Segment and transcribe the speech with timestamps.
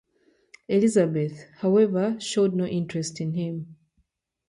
[0.67, 3.75] Elizabeth, however, showed no interest in him.